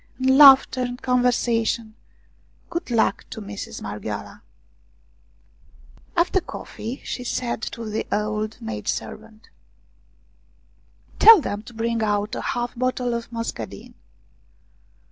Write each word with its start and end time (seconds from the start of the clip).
And 0.17 0.35
laughter 0.35 0.81
and 0.81 0.99
conversa 0.99 1.63
tion! 1.67 1.93
Good 2.71 2.89
luck 2.89 3.23
to 3.29 3.39
Mistress 3.39 3.81
Marghioala! 3.81 4.41
After 6.17 6.41
coffee 6.41 7.01
she 7.05 7.23
said 7.23 7.61
to 7.77 7.85
the 7.87 8.07
old 8.11 8.59
maidservant:" 8.59 9.51
Tell 11.19 11.39
them 11.39 11.61
to 11.61 11.75
bring 11.75 12.01
out 12.01 12.33
a 12.33 12.41
half 12.41 12.73
bottle 12.75 13.13
of 13.13 13.31
mus 13.31 13.51
cadine." 13.51 13.93